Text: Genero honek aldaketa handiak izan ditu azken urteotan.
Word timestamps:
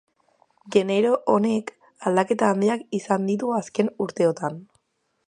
Genero 0.75 1.11
honek 1.33 1.69
aldaketa 2.11 2.51
handiak 2.55 2.89
izan 3.01 3.29
ditu 3.31 3.55
azken 3.59 3.93
urteotan. 4.07 4.59